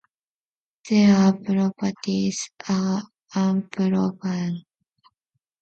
These 0.89 1.33
properties 1.45 2.49
are 2.67 3.03
unproven. 3.35 4.63